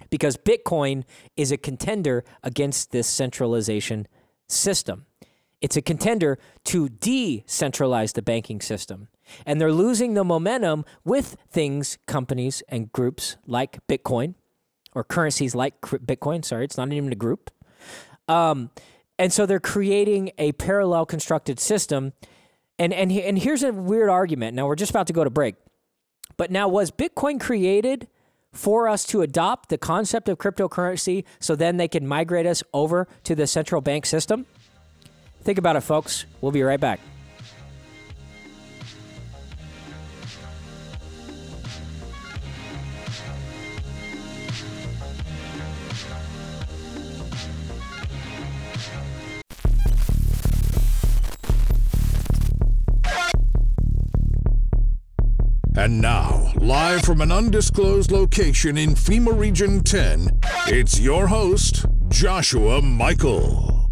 [0.10, 1.04] Because Bitcoin
[1.36, 4.08] is a contender against this centralization
[4.48, 5.06] system.
[5.62, 9.08] It's a contender to decentralize the banking system.
[9.46, 14.36] And they're losing the momentum with things, companies, and groups like Bitcoin
[14.94, 16.44] or currencies like Bitcoin.
[16.44, 17.50] Sorry, it's not even a group.
[18.28, 18.72] Um,
[19.18, 22.14] and so they're creating a parallel constructed system.
[22.80, 24.56] And, and, and here's a weird argument.
[24.56, 25.56] Now, we're just about to go to break.
[26.38, 28.08] But now, was Bitcoin created
[28.52, 33.08] for us to adopt the concept of cryptocurrency so then they can migrate us over
[33.24, 34.46] to the central bank system?
[35.42, 36.26] Think about it, folks.
[36.42, 37.00] We'll be right back.
[55.84, 62.82] And now, live from an undisclosed location in FEMA Region 10, it's your host, Joshua
[62.82, 63.92] Michael.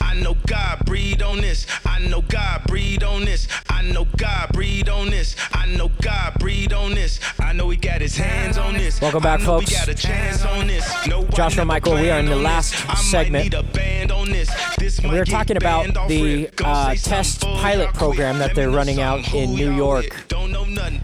[0.00, 1.66] I know God breathe on this.
[1.84, 3.48] I know God breathe on this.
[3.68, 5.34] I know God breathe on this.
[5.52, 7.18] I know God breathe on this.
[7.40, 9.00] I know He got His hands on this.
[9.00, 9.70] Welcome back, folks.
[9.70, 10.88] We got a chance on this.
[11.08, 12.84] No Joshua Michael, we are in the last this.
[12.84, 13.44] I might segment.
[13.44, 14.48] need a band on this.
[14.78, 19.34] This And We are talking about the uh, test pilot program that they're running out
[19.34, 20.04] in New York.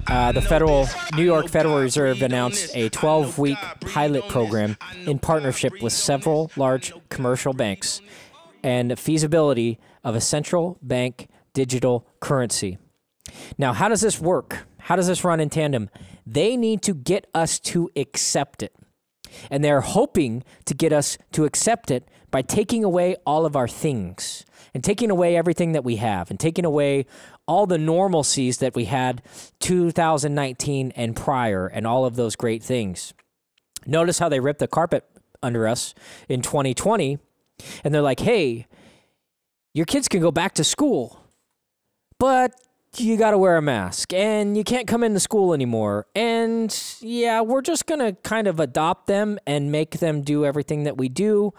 [0.08, 4.78] Uh, the federal New York Federal Reserve announced a I know 12 week pilot program
[5.04, 8.00] in partnership with several large commercial banks
[8.62, 12.78] and the feasibility of a central bank digital currency.
[13.58, 14.66] Now, how does this work?
[14.78, 15.90] How does this run in tandem?
[16.26, 18.74] They need to get us to accept it.
[19.50, 23.68] And they're hoping to get us to accept it by taking away all of our
[23.68, 27.06] things and taking away everything that we have and taking away
[27.46, 29.22] all the normalcies that we had
[29.60, 33.14] 2019 and prior and all of those great things.
[33.86, 35.04] Notice how they ripped the carpet
[35.42, 35.94] under us
[36.28, 37.18] in 2020
[37.84, 38.66] and they're like, hey,
[39.74, 41.20] your kids can go back to school,
[42.18, 42.52] but
[43.00, 46.06] you got to wear a mask and you can't come into school anymore.
[46.14, 50.84] And yeah, we're just going to kind of adopt them and make them do everything
[50.84, 51.52] that we do.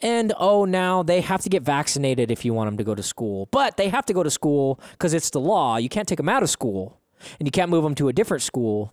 [0.00, 3.02] And oh, now they have to get vaccinated if you want them to go to
[3.02, 3.48] school.
[3.50, 5.76] But they have to go to school because it's the law.
[5.76, 7.00] You can't take them out of school
[7.38, 8.92] and you can't move them to a different school.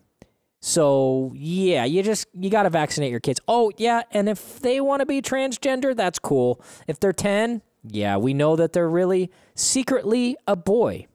[0.62, 3.42] So yeah, you just you got to vaccinate your kids.
[3.50, 6.64] Oh yeah, and if they want to be transgender, that's cool.
[6.88, 11.08] If they're 10, yeah, we know that they're really secretly a boy.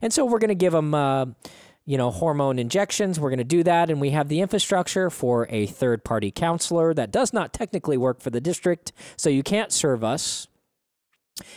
[0.00, 1.26] And so we're going to give them, uh,
[1.86, 3.20] you know, hormone injections.
[3.20, 3.90] We're going to do that.
[3.90, 8.20] And we have the infrastructure for a third party counselor that does not technically work
[8.20, 8.92] for the district.
[9.16, 10.48] So you can't serve us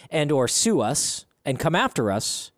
[0.10, 2.52] and or sue us and come after us.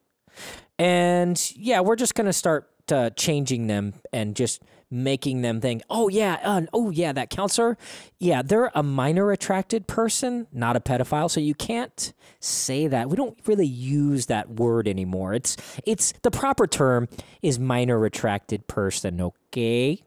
[0.78, 5.84] And yeah, we're just going to start uh, changing them and just making them think,
[5.90, 7.78] oh yeah, uh, oh yeah, that counselor,
[8.20, 11.30] yeah, they're a minor attracted person, not a pedophile.
[11.30, 13.10] So you can't say that.
[13.10, 15.34] We don't really use that word anymore.
[15.34, 17.08] It's it's the proper term
[17.42, 19.22] is minor attracted person.
[19.22, 20.04] Okay.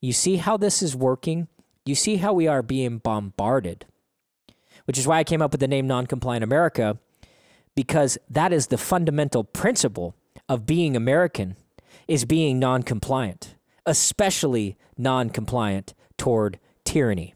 [0.00, 1.48] You see how this is working.
[1.84, 3.86] You see how we are being bombarded,
[4.84, 6.98] which is why I came up with the name Non-Compliant America,
[7.74, 10.14] because that is the fundamental principle
[10.48, 11.56] of being American
[12.08, 17.34] is being non-compliant, especially non-compliant toward tyranny.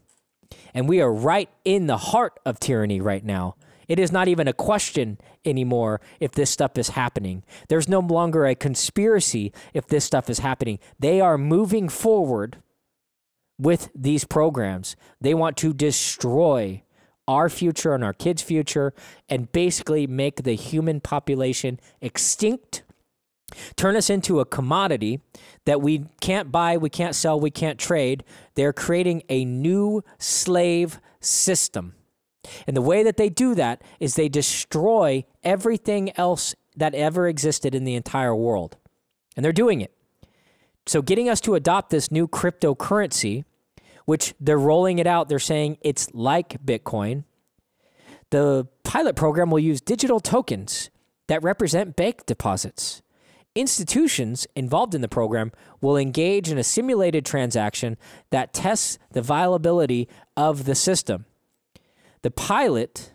[0.72, 3.56] And we are right in the heart of tyranny right now.
[3.88, 7.42] It is not even a question anymore if this stuff is happening.
[7.68, 10.78] There's no longer a conspiracy if this stuff is happening.
[11.00, 12.58] They are moving forward
[13.58, 14.94] with these programs.
[15.20, 16.84] They want to destroy
[17.26, 18.94] our future and our kids' future
[19.28, 22.82] and basically make the human population extinct
[23.76, 25.20] turn us into a commodity
[25.64, 28.24] that we can't buy, we can't sell, we can't trade.
[28.54, 31.94] They're creating a new slave system.
[32.66, 37.74] And the way that they do that is they destroy everything else that ever existed
[37.74, 38.76] in the entire world.
[39.36, 39.92] And they're doing it.
[40.86, 43.44] So, getting us to adopt this new cryptocurrency,
[44.06, 47.24] which they're rolling it out, they're saying it's like Bitcoin.
[48.30, 50.90] The pilot program will use digital tokens
[51.28, 53.02] that represent bank deposits.
[53.56, 57.96] Institutions involved in the program will engage in a simulated transaction
[58.30, 61.24] that tests the viability of the system.
[62.22, 63.12] The pilot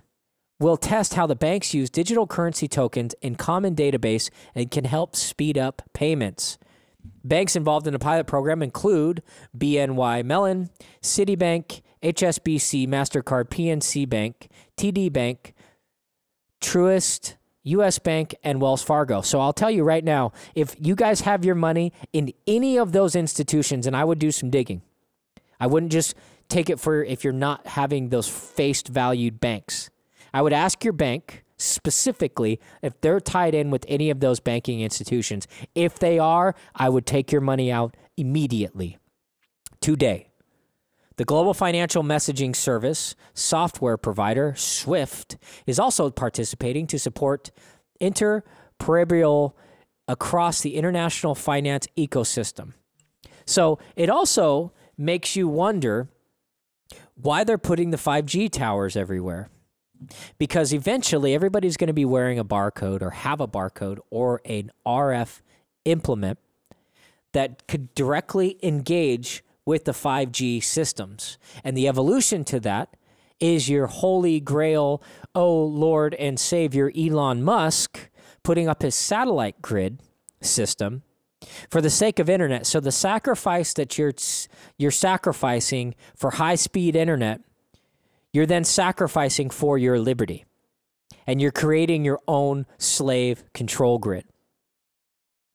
[0.60, 5.16] will test how the banks use digital currency tokens in common database and can help
[5.16, 6.58] speed up payments.
[7.24, 9.22] Banks involved in the pilot program include
[9.58, 10.70] BNY Mellon,
[11.02, 15.54] Citibank, HSBC, MasterCard, PNC Bank, TD Bank,
[16.62, 17.36] Truist,
[17.66, 19.22] US Bank, and Wells Fargo.
[19.22, 22.92] So I'll tell you right now if you guys have your money in any of
[22.92, 24.82] those institutions, and I would do some digging,
[25.60, 26.16] I wouldn't just
[26.48, 29.90] take it for if you're not having those faced valued banks.
[30.34, 34.82] I would ask your bank specifically if they're tied in with any of those banking
[34.82, 35.48] institutions.
[35.74, 38.98] If they are, I would take your money out immediately,
[39.80, 40.30] today.
[41.18, 47.52] The global financial messaging service software provider Swift is also participating to support
[48.02, 49.54] interoperable
[50.08, 52.74] across the international finance ecosystem.
[53.46, 56.10] So it also makes you wonder
[57.16, 59.50] why they're putting the 5G towers everywhere.
[60.38, 64.72] Because eventually everybody's going to be wearing a barcode or have a barcode or an
[64.86, 65.40] RF
[65.86, 66.38] implement
[67.32, 71.38] that could directly engage with the 5G systems.
[71.64, 72.96] And the evolution to that
[73.40, 75.02] is your holy grail,
[75.34, 78.10] oh Lord and Savior Elon Musk
[78.44, 80.00] putting up his satellite grid
[80.40, 81.02] system
[81.70, 82.66] for the sake of internet.
[82.66, 84.14] So the sacrifice that you're
[84.78, 87.42] you're sacrificing for high-speed internet,
[88.32, 90.46] you're then sacrificing for your liberty.
[91.28, 94.26] And you're creating your own slave control grid.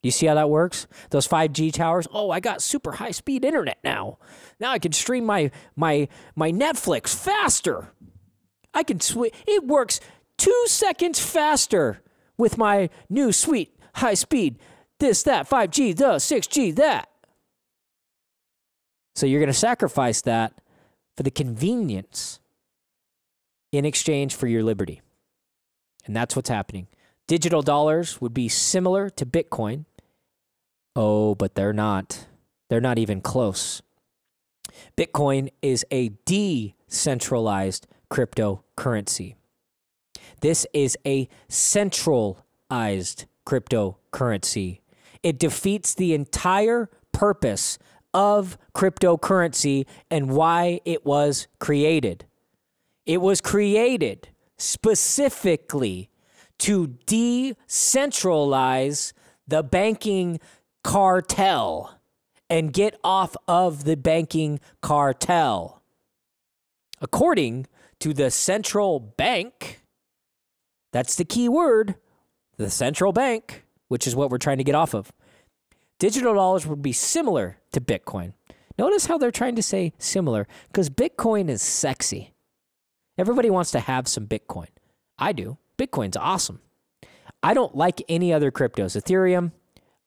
[0.03, 0.87] You see how that works?
[1.11, 2.09] Those 5G towers.
[2.13, 4.19] Oh, I got super high speed internet now.
[4.59, 7.93] Now I can stream my my my Netflix faster.
[8.73, 10.01] I can sw- it works
[10.39, 12.01] 2 seconds faster
[12.39, 14.59] with my new sweet high speed
[15.01, 17.09] this that 5G, the 6G, that.
[19.17, 20.53] So you're going to sacrifice that
[21.17, 22.39] for the convenience
[23.73, 25.01] in exchange for your liberty.
[26.07, 26.87] And that's what's happening.
[27.27, 29.85] Digital dollars would be similar to Bitcoin
[30.97, 32.27] Oh, but they're not.
[32.69, 33.83] They're not even close.
[34.97, 39.35] Bitcoin is a decentralized cryptocurrency.
[40.41, 44.81] This is a centralized cryptocurrency.
[45.23, 47.79] It defeats the entire purpose
[48.13, 52.25] of cryptocurrency and why it was created.
[53.07, 56.11] It was created specifically
[56.59, 59.13] to decentralize
[59.47, 60.41] the banking
[60.83, 62.01] cartel
[62.49, 65.83] and get off of the banking cartel.
[67.01, 67.67] According
[68.01, 69.81] to the central bank,
[70.93, 71.95] that's the key word,
[72.57, 75.13] the central bank, which is what we're trying to get off of.
[75.99, 78.33] Digital dollars would be similar to Bitcoin.
[78.79, 82.33] Notice how they're trying to say similar because Bitcoin is sexy.
[83.19, 84.69] Everybody wants to have some Bitcoin.
[85.19, 85.59] I do.
[85.77, 86.61] Bitcoin's awesome.
[87.43, 89.01] I don't like any other cryptos.
[89.01, 89.53] Ethereum,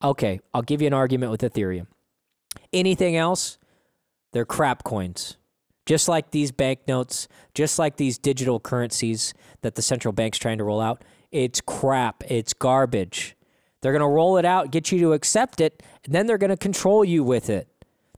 [0.02, 1.86] Okay, I'll give you an argument with Ethereum.
[2.72, 3.58] Anything else?
[4.32, 5.36] They're crap coins.
[5.86, 10.64] Just like these banknotes, just like these digital currencies that the central bank's trying to
[10.64, 12.22] roll out, it's crap.
[12.28, 13.36] It's garbage.
[13.82, 16.50] They're going to roll it out, get you to accept it, and then they're going
[16.50, 17.68] to control you with it.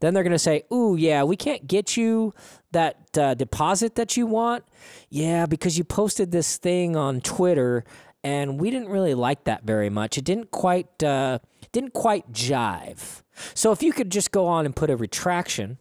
[0.00, 2.34] Then they're going to say, "Ooh, yeah, we can't get you
[2.76, 4.62] that uh, deposit that you want.
[5.08, 7.84] Yeah, because you posted this thing on Twitter,
[8.26, 10.18] and we didn't really like that very much.
[10.18, 11.38] It didn't quite uh,
[11.70, 13.22] didn't quite jive.
[13.54, 15.78] So if you could just go on and put a retraction,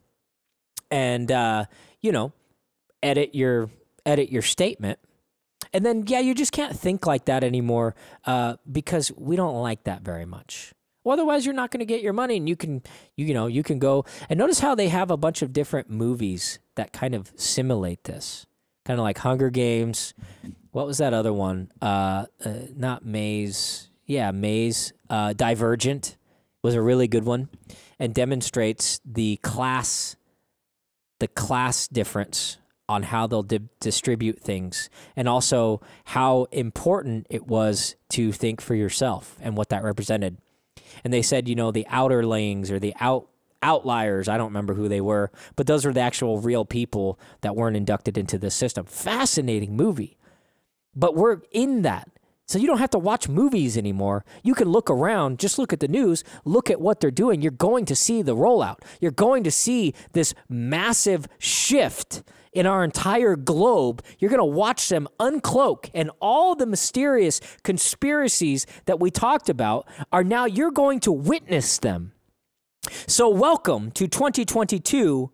[0.92, 1.66] and uh,
[2.02, 2.34] you know,
[3.02, 3.72] edit your
[4.06, 5.00] edit your statement,
[5.74, 9.84] and then yeah, you just can't think like that anymore uh, because we don't like
[9.86, 10.72] that very much.
[11.04, 12.84] Well, otherwise, you're not going to get your money, and you can
[13.16, 15.90] you, you know you can go and notice how they have a bunch of different
[15.90, 18.46] movies that kind of simulate this,
[18.86, 20.14] kind of like Hunger Games
[20.76, 21.72] what was that other one?
[21.82, 23.88] Uh, uh, not Maze.
[24.06, 24.92] Yeah, Maze.
[25.10, 26.18] Uh, Divergent
[26.64, 27.48] was a really good one,
[27.98, 30.18] and demonstrates the class,
[31.22, 32.58] the class difference
[32.90, 38.76] on how they'll di- distribute things, and also how important it was to think for
[38.76, 40.38] yourself and what that represented.
[41.06, 43.30] And they said, you know, the outerlings or the out
[43.64, 44.28] outliers.
[44.28, 47.78] I don't remember who they were, but those were the actual real people that weren't
[47.78, 48.86] inducted into this system.
[48.86, 50.18] Fascinating movie.
[50.96, 52.10] But we're in that.
[52.48, 54.24] So you don't have to watch movies anymore.
[54.44, 57.42] You can look around, just look at the news, look at what they're doing.
[57.42, 58.78] You're going to see the rollout.
[59.02, 62.22] You're going to see this massive shift
[62.54, 64.04] in our entire globe.
[64.20, 69.88] You're going to watch them uncloak, and all the mysterious conspiracies that we talked about
[70.12, 72.14] are now you're going to witness them.
[73.08, 75.32] So, welcome to 2022.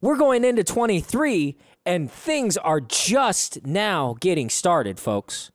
[0.00, 1.56] We're going into 23,
[1.88, 5.50] and things are just now getting started, folks.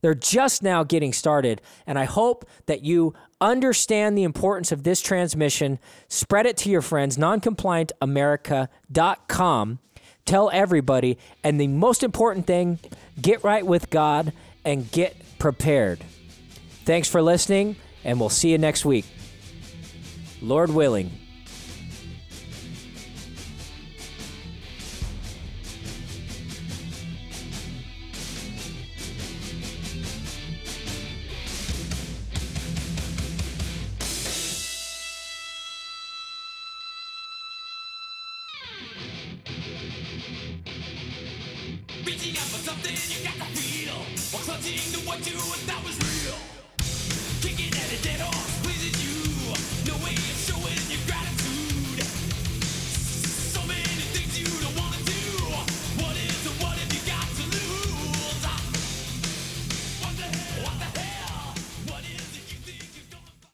[0.00, 1.60] They're just now getting started.
[1.86, 3.12] And I hope that you
[3.42, 5.78] understand the importance of this transmission.
[6.08, 9.78] Spread it to your friends, noncompliantamerica.com.
[10.24, 11.18] Tell everybody.
[11.44, 12.78] And the most important thing
[13.20, 14.32] get right with God
[14.64, 16.02] and get prepared.
[16.86, 19.04] Thanks for listening, and we'll see you next week.
[20.40, 21.25] Lord willing.